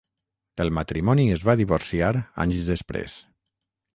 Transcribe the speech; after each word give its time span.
El 0.63 0.71
matrimoni 0.77 1.25
es 1.35 1.43
va 1.49 1.55
divorciar 1.59 2.11
anys 2.47 2.65
després. 2.73 3.21